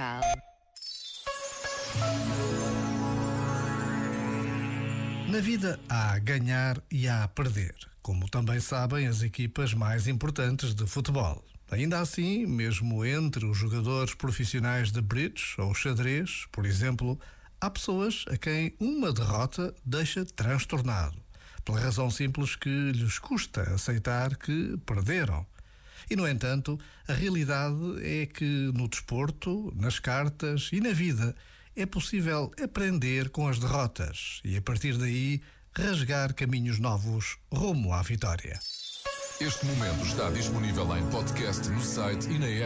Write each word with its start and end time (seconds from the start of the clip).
musical. 0.00 0.20
Na 5.28 5.40
vida 5.40 5.78
há 5.88 6.18
ganhar 6.18 6.82
e 6.90 7.06
há 7.06 7.28
perder, 7.28 7.74
como 8.02 8.28
também 8.28 8.60
sabem 8.60 9.06
as 9.06 9.22
equipas 9.22 9.74
mais 9.74 10.08
importantes 10.08 10.74
de 10.74 10.86
futebol. 10.86 11.44
Ainda 11.70 12.00
assim, 12.00 12.46
mesmo 12.46 13.04
entre 13.04 13.44
os 13.44 13.56
jogadores 13.56 14.12
profissionais 14.14 14.90
de 14.90 15.00
bridge 15.00 15.54
ou 15.56 15.72
xadrez, 15.72 16.46
por 16.50 16.66
exemplo, 16.66 17.20
há 17.60 17.70
pessoas 17.70 18.24
a 18.28 18.36
quem 18.36 18.74
uma 18.80 19.12
derrota 19.12 19.72
deixa 19.84 20.24
transtornado, 20.24 21.16
pela 21.64 21.78
razão 21.78 22.10
simples 22.10 22.56
que 22.56 22.90
lhes 22.90 23.20
custa 23.20 23.62
aceitar 23.74 24.36
que 24.36 24.76
perderam. 24.84 25.46
E, 26.08 26.16
no 26.16 26.26
entanto, 26.26 26.78
a 27.08 27.12
realidade 27.12 27.76
é 28.02 28.26
que 28.26 28.70
no 28.72 28.88
desporto, 28.88 29.72
nas 29.76 29.98
cartas 29.98 30.70
e 30.72 30.80
na 30.80 30.92
vida 30.92 31.34
é 31.76 31.86
possível 31.86 32.50
aprender 32.62 33.30
com 33.30 33.48
as 33.48 33.58
derrotas 33.58 34.40
e, 34.44 34.56
a 34.56 34.62
partir 34.62 34.96
daí, 34.96 35.40
rasgar 35.76 36.34
caminhos 36.34 36.78
novos 36.78 37.38
rumo 37.52 37.92
à 37.92 38.02
vitória. 38.02 38.58
Este 39.40 39.64
momento 39.64 40.04
está 40.04 40.28
disponível 40.30 40.96
em 40.96 41.06
podcast 41.10 41.66
no 41.70 41.80
site 41.80 42.28
e 42.28 42.38
na 42.38 42.46
app. 42.46 42.58